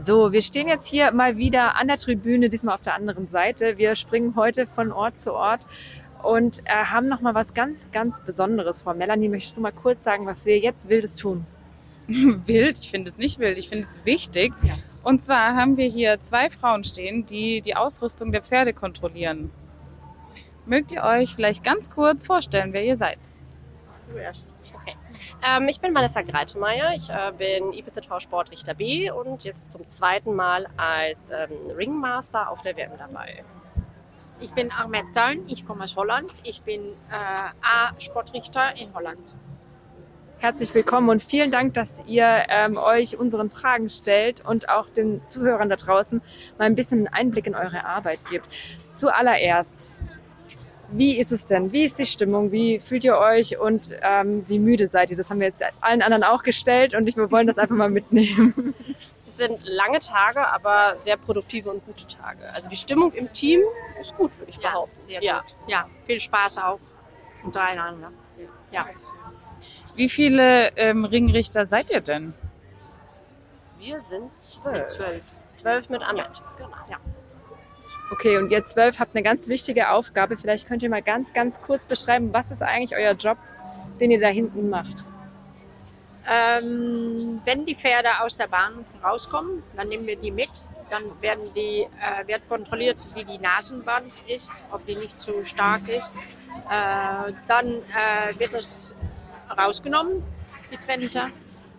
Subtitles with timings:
[0.00, 3.78] So, wir stehen jetzt hier mal wieder an der Tribüne, diesmal auf der anderen Seite.
[3.78, 5.66] Wir springen heute von Ort zu Ort
[6.22, 8.94] und äh, haben noch mal was ganz, ganz Besonderes vor.
[8.94, 11.46] Melanie, möchtest du mal kurz sagen, was wir jetzt Wildes tun?
[12.06, 14.52] wild, ich finde es nicht wild, ich finde es wichtig.
[14.62, 14.74] Ja.
[15.02, 19.50] Und zwar haben wir hier zwei Frauen stehen, die die Ausrüstung der Pferde kontrollieren.
[20.64, 23.18] Mögt ihr euch vielleicht ganz kurz vorstellen, wer ihr seid?
[24.10, 24.54] Du erst.
[24.74, 24.96] Okay.
[25.46, 26.94] Ähm, ich bin Vanessa Greitemeyer.
[26.94, 32.62] Ich äh, bin IPZV Sportrichter B und jetzt zum zweiten Mal als ähm, Ringmaster auf
[32.62, 33.44] der WM dabei.
[34.40, 36.32] Ich bin Ahmed Tuin, ich komme aus Holland.
[36.44, 36.80] Ich bin
[37.10, 37.14] äh,
[37.60, 39.36] A-Sportrichter in Holland.
[40.40, 45.20] Herzlich willkommen und vielen Dank, dass ihr ähm, euch unseren Fragen stellt und auch den
[45.28, 46.22] Zuhörern da draußen
[46.56, 48.48] mal ein bisschen einen Einblick in eure Arbeit gibt.
[48.92, 49.96] Zuallererst,
[50.90, 51.72] wie ist es denn?
[51.72, 52.50] Wie ist die Stimmung?
[52.50, 55.16] Wie fühlt ihr euch und ähm, wie müde seid ihr?
[55.16, 57.90] Das haben wir jetzt allen anderen auch gestellt und ich, wir wollen das einfach mal
[57.90, 58.74] mitnehmen.
[59.28, 62.50] Es sind lange Tage, aber sehr produktive und gute Tage.
[62.54, 63.60] Also die Stimmung im Team
[64.00, 64.96] ist gut, würde ich ja, behaupten.
[64.96, 65.40] Sehr ja.
[65.40, 65.54] gut.
[65.66, 66.80] Ja, viel Spaß auch
[67.44, 68.10] untereinander.
[68.72, 68.86] Ja.
[69.96, 72.32] Wie viele ähm, Ringrichter seid ihr denn?
[73.78, 74.86] Wir sind zwölf.
[74.86, 76.42] Zwölf, zwölf mit Annette.
[76.56, 76.70] Genau.
[76.88, 76.96] Ja.
[78.10, 80.36] Okay, und ihr zwölf habt eine ganz wichtige Aufgabe.
[80.36, 83.36] Vielleicht könnt ihr mal ganz, ganz kurz beschreiben, was ist eigentlich euer Job,
[84.00, 85.04] den ihr da hinten macht?
[86.30, 90.50] Ähm, wenn die Pferde aus der Bahn rauskommen, dann nehmen wir die mit.
[90.90, 95.88] Dann werden die, äh, wird kontrolliert, wie die Nasenband ist, ob die nicht zu stark
[95.88, 96.16] ist.
[96.16, 98.94] Äh, dann äh, wird es
[99.56, 100.22] rausgenommen,
[100.72, 101.30] die Trencher.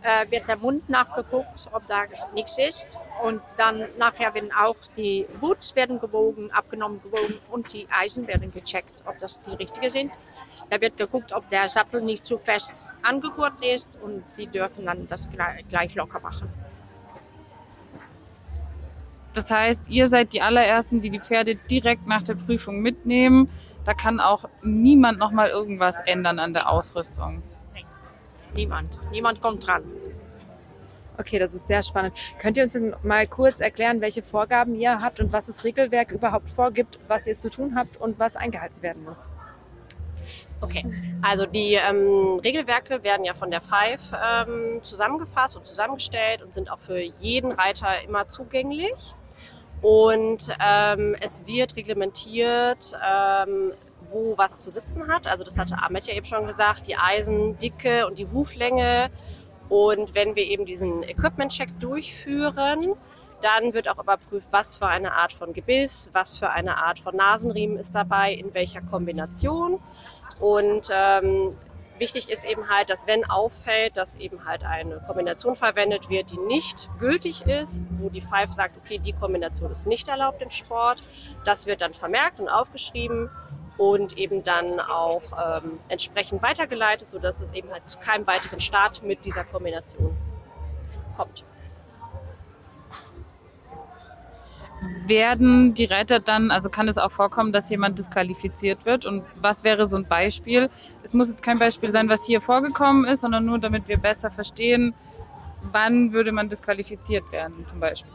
[0.00, 2.98] Äh, wird der Mund nachgeguckt, ob da nichts ist.
[3.24, 8.52] Und dann nachher werden auch die Boots werden gewogen, abgenommen, gewogen und die Eisen werden
[8.52, 10.12] gecheckt, ob das die richtigen sind.
[10.70, 15.08] Da wird geguckt, ob der Sattel nicht zu fest angegurt ist und die dürfen dann
[15.08, 15.28] das
[15.68, 16.48] gleich locker machen.
[19.34, 23.48] Das heißt, ihr seid die allerersten, die die Pferde direkt nach der Prüfung mitnehmen.
[23.84, 27.42] Da kann auch niemand noch mal irgendwas ändern an der Ausrüstung.
[28.54, 29.00] Niemand.
[29.10, 29.84] Niemand kommt dran.
[31.18, 32.14] Okay, das ist sehr spannend.
[32.38, 36.48] Könnt ihr uns mal kurz erklären, welche Vorgaben ihr habt und was das Regelwerk überhaupt
[36.48, 39.30] vorgibt, was ihr zu tun habt und was eingehalten werden muss?
[40.60, 40.84] Okay,
[41.22, 46.70] also die ähm, Regelwerke werden ja von der Five ähm, zusammengefasst und zusammengestellt und sind
[46.70, 49.14] auch für jeden Reiter immer zugänglich.
[49.82, 53.72] Und ähm, es wird reglementiert, ähm,
[54.10, 55.26] wo was zu sitzen hat.
[55.26, 59.10] Also das hatte Ahmed ja eben schon gesagt, die Eisendicke und die Huflänge.
[59.68, 62.94] Und wenn wir eben diesen Equipment-Check durchführen,
[63.40, 67.14] dann wird auch überprüft, was für eine Art von Gebiss, was für eine Art von
[67.14, 69.80] Nasenriemen ist dabei, in welcher Kombination.
[70.40, 71.56] Und ähm,
[71.98, 76.38] wichtig ist eben halt, dass wenn auffällt, dass eben halt eine Kombination verwendet wird, die
[76.38, 81.02] nicht gültig ist, wo die Five sagt, okay, die Kombination ist nicht erlaubt im Sport,
[81.44, 83.30] das wird dann vermerkt und aufgeschrieben
[83.78, 85.22] und eben dann auch
[85.62, 90.16] ähm, entsprechend weitergeleitet, sodass es eben halt zu keinem weiteren Start mit dieser Kombination
[91.16, 91.44] kommt.
[95.06, 99.06] Werden die Reiter dann, also kann es auch vorkommen, dass jemand disqualifiziert wird?
[99.06, 100.70] Und was wäre so ein Beispiel?
[101.02, 104.30] Es muss jetzt kein Beispiel sein, was hier vorgekommen ist, sondern nur, damit wir besser
[104.30, 104.94] verstehen,
[105.62, 108.12] wann würde man disqualifiziert werden, zum Beispiel.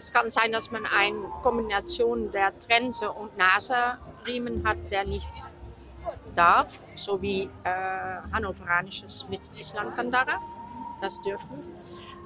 [0.00, 5.28] Es kann sein, dass man eine Kombination der Trense und Naserriemen hat, der nicht
[6.34, 7.68] darf, so wie äh,
[8.32, 10.40] Hannoveranisches mit Islandkandara.
[11.02, 11.70] Das dürfen nicht.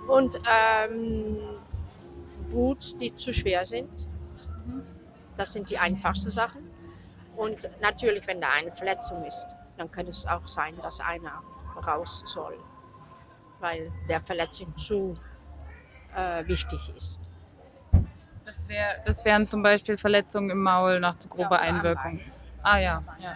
[0.07, 1.37] Und ähm,
[2.53, 4.09] Boots, die zu schwer sind.
[5.37, 6.71] Das sind die einfachsten Sachen.
[7.35, 11.43] Und natürlich, wenn da eine Verletzung ist, dann kann es auch sein, dass einer
[11.85, 12.57] raus soll,
[13.59, 15.19] weil der Verletzung zu
[16.15, 17.34] äh, wichtig ist.
[18.45, 22.21] Das, wär, das wären zum Beispiel Verletzungen im Maul nach zu grober Einwirkung.
[22.63, 23.35] Ah ja, ja.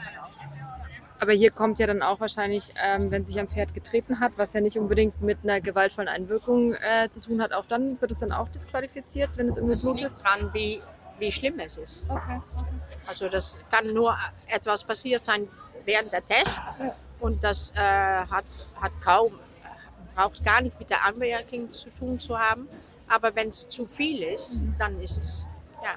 [1.21, 4.53] Aber hier kommt ja dann auch wahrscheinlich, ähm, wenn sich ein Pferd getreten hat, was
[4.53, 8.21] ja nicht unbedingt mit einer gewaltvollen Einwirkung äh, zu tun hat, auch dann wird es
[8.21, 10.13] dann auch disqualifiziert, wenn es irgendwie blutet?
[10.23, 10.81] dran, wie,
[11.19, 12.09] wie schlimm es ist.
[12.09, 12.41] Okay.
[13.09, 14.17] Also das kann nur
[14.47, 15.49] etwas passiert sein
[15.85, 16.79] während der Test
[17.19, 18.45] und das äh, hat,
[18.81, 19.33] hat kaum,
[20.19, 22.67] braucht gar nicht mit der Anmerkung zu tun zu haben.
[23.07, 25.49] Aber wenn es zu viel ist, dann ist es
[25.83, 25.95] ja,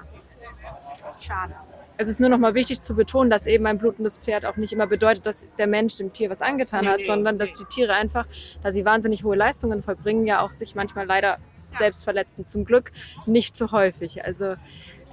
[1.20, 1.54] schade.
[1.96, 4.72] Es ist nur noch mal wichtig zu betonen, dass eben ein blutendes Pferd auch nicht
[4.72, 7.94] immer bedeutet, dass der Mensch dem Tier was angetan hat, nee, sondern dass die Tiere
[7.94, 8.26] einfach,
[8.62, 11.38] da sie wahnsinnig hohe Leistungen vollbringen, ja auch sich manchmal leider
[11.72, 11.78] ja.
[11.78, 12.46] selbst verletzen.
[12.46, 12.92] Zum Glück
[13.26, 14.24] nicht so häufig.
[14.24, 14.54] Also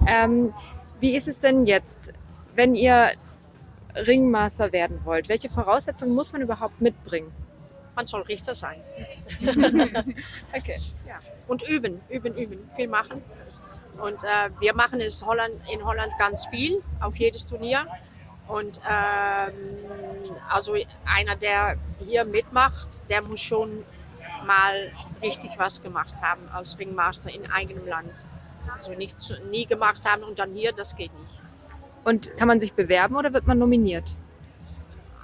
[0.06, 0.54] ähm,
[1.00, 2.12] wie ist es denn jetzt,
[2.54, 3.10] wenn ihr
[3.94, 5.28] Ringmaster werden wollt?
[5.28, 7.32] Welche Voraussetzungen muss man überhaupt mitbringen?
[8.00, 8.80] Man soll Richter sein.
[10.52, 10.76] Okay.
[11.06, 11.20] Ja.
[11.46, 13.22] Und üben, üben, üben, viel machen.
[14.00, 17.86] Und äh, wir machen es Holland, in Holland ganz viel, auf jedes Turnier.
[18.48, 19.52] Und ähm,
[20.48, 20.74] also
[21.04, 23.84] einer, der hier mitmacht, der muss schon
[24.46, 24.90] mal
[25.22, 28.26] richtig was gemacht haben als Ringmaster in eigenem Land.
[28.76, 31.40] Also nichts nie gemacht haben und dann hier, das geht nicht.
[32.04, 34.16] Und kann man sich bewerben oder wird man nominiert?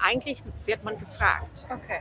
[0.00, 1.66] Eigentlich wird man gefragt.
[1.70, 2.00] Okay.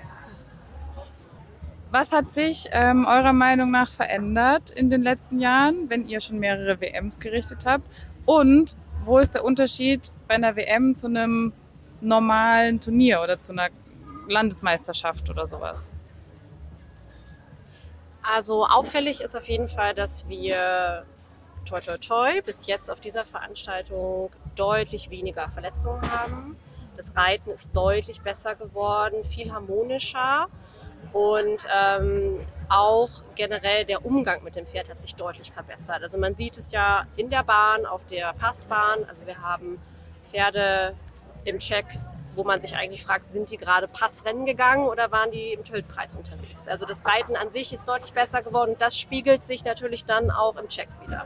[1.98, 6.40] Was hat sich ähm, eurer Meinung nach verändert in den letzten Jahren, wenn ihr schon
[6.40, 7.88] mehrere WMs gerichtet habt?
[8.26, 8.76] Und
[9.06, 11.54] wo ist der Unterschied bei einer WM zu einem
[12.02, 13.70] normalen Turnier oder zu einer
[14.28, 15.88] Landesmeisterschaft oder sowas?
[18.22, 21.06] Also auffällig ist auf jeden Fall, dass wir
[21.64, 26.58] toi toi toi bis jetzt auf dieser Veranstaltung deutlich weniger Verletzungen haben.
[26.98, 30.50] Das Reiten ist deutlich besser geworden, viel harmonischer
[31.16, 32.36] und ähm,
[32.68, 36.04] auch generell der Umgang mit dem Pferd hat sich deutlich verbessert.
[36.04, 39.06] Also man sieht es ja in der Bahn, auf der Passbahn.
[39.08, 39.80] Also wir haben
[40.22, 40.94] Pferde
[41.46, 41.86] im Check,
[42.34, 46.18] wo man sich eigentlich fragt, sind die gerade Passrennen gegangen oder waren die im Töltpreis
[46.18, 46.68] unterwegs?
[46.68, 50.58] Also das Reiten an sich ist deutlich besser geworden das spiegelt sich natürlich dann auch
[50.58, 51.26] im Check wieder.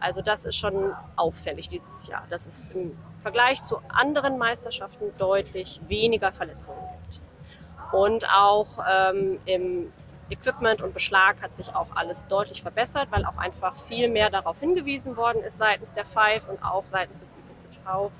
[0.00, 5.82] Also das ist schon auffällig dieses Jahr, dass es im Vergleich zu anderen Meisterschaften deutlich
[5.86, 7.20] weniger Verletzungen gibt.
[7.92, 9.92] Und auch ähm, im
[10.30, 14.60] Equipment und Beschlag hat sich auch alles deutlich verbessert, weil auch einfach viel mehr darauf
[14.60, 18.10] hingewiesen worden ist seitens der FIVE und auch seitens des IPZV,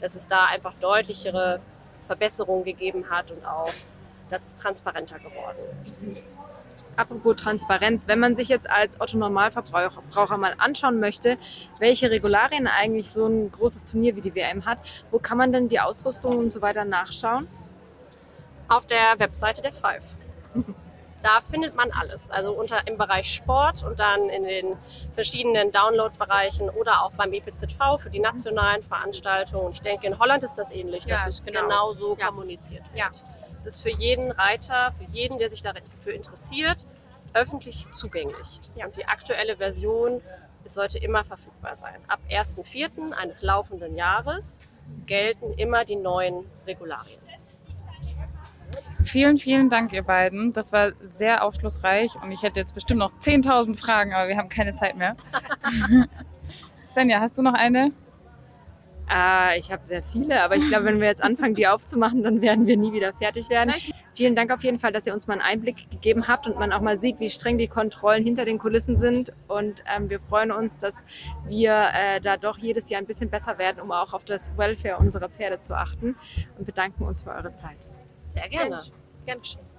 [0.00, 1.60] dass es da einfach deutlichere
[2.02, 3.72] Verbesserungen gegeben hat und auch,
[4.30, 6.10] dass es transparenter geworden ist.
[6.96, 11.38] Apropos Transparenz, wenn man sich jetzt als Otto Normalverbraucher Braucher mal anschauen möchte,
[11.78, 15.68] welche Regularien eigentlich so ein großes Turnier wie die WM hat, wo kann man denn
[15.68, 17.46] die Ausrüstung und so weiter nachschauen?
[18.70, 20.16] Auf der Webseite der Five.
[21.22, 22.30] Da findet man alles.
[22.30, 24.78] Also unter im Bereich Sport und dann in den
[25.12, 29.70] verschiedenen Download-Bereichen oder auch beim EPZV für die nationalen Veranstaltungen.
[29.72, 31.60] Ich denke, in Holland ist das ähnlich, Ja, dass es genau.
[31.60, 32.28] genau so Ja.
[32.28, 32.98] kommuniziert wird.
[32.98, 33.10] Ja.
[33.58, 36.86] Es ist für jeden Reiter, für jeden, der sich dafür interessiert,
[37.34, 38.60] öffentlich zugänglich.
[38.82, 40.22] Und die aktuelle Version
[40.64, 41.96] es sollte immer verfügbar sein.
[42.08, 43.12] Ab 1.4.
[43.12, 44.62] eines laufenden Jahres
[45.04, 47.20] gelten immer die neuen Regularien.
[49.10, 50.52] Vielen, vielen Dank, ihr beiden.
[50.52, 54.48] Das war sehr aufschlussreich und ich hätte jetzt bestimmt noch 10.000 Fragen, aber wir haben
[54.48, 55.16] keine Zeit mehr.
[56.88, 57.90] Svenja, hast du noch eine?
[59.08, 62.40] Ah, ich habe sehr viele, aber ich glaube, wenn wir jetzt anfangen, die aufzumachen, dann
[62.40, 63.74] werden wir nie wieder fertig werden.
[64.12, 66.72] Vielen Dank auf jeden Fall, dass ihr uns mal einen Einblick gegeben habt und man
[66.72, 69.32] auch mal sieht, wie streng die Kontrollen hinter den Kulissen sind.
[69.48, 71.04] Und ähm, wir freuen uns, dass
[71.48, 74.98] wir äh, da doch jedes Jahr ein bisschen besser werden, um auch auf das Welfare
[74.98, 76.14] unserer Pferde zu achten
[76.58, 77.88] und bedanken uns für eure Zeit.
[78.28, 78.82] Sehr gerne.
[79.30, 79.69] weekend